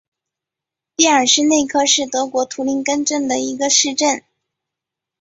[0.95, 4.23] 蒂尔施内克是德国图林根州的一个市镇。